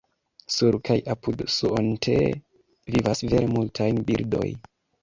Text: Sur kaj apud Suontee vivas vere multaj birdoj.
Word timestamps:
Sur 0.53 0.77
kaj 0.89 0.95
apud 1.15 1.43
Suontee 1.57 2.27
vivas 2.97 3.25
vere 3.31 3.55
multaj 3.57 3.93
birdoj. 4.11 4.53